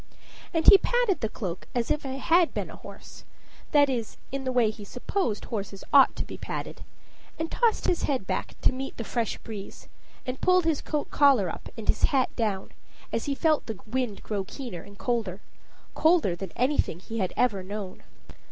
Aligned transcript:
And 0.51 0.65
he 0.67 0.79
patted 0.79 1.21
the 1.21 1.29
cloak 1.29 1.67
as 1.75 1.91
if 1.91 2.03
it 2.07 2.19
had 2.21 2.55
been 2.55 2.71
a 2.71 2.75
horse 2.75 3.23
that 3.71 3.87
is, 3.87 4.17
in 4.31 4.45
the 4.45 4.51
way 4.51 4.71
he 4.71 4.83
supposed 4.83 5.45
horses 5.45 5.83
ought 5.93 6.15
to 6.15 6.25
be 6.25 6.39
patted 6.39 6.83
and 7.37 7.51
tossed 7.51 7.85
his 7.85 8.01
head 8.01 8.25
back 8.25 8.59
to 8.61 8.71
meet 8.71 8.97
the 8.97 9.03
fresh 9.03 9.37
breeze, 9.37 9.87
and 10.25 10.41
pulled 10.41 10.65
his 10.65 10.81
coat 10.81 11.11
collar 11.11 11.51
up 11.51 11.69
and 11.77 11.87
his 11.87 12.05
hat 12.05 12.35
down 12.35 12.71
as 13.13 13.25
he 13.25 13.35
felt 13.35 13.67
the 13.67 13.79
wind 13.85 14.23
grow 14.23 14.43
keener 14.43 14.81
and 14.81 14.97
colder 14.97 15.39
colder 15.93 16.35
than 16.35 16.51
anything 16.55 16.99
he 16.99 17.19
had 17.19 17.31
ever 17.37 17.61
known. 17.61 18.01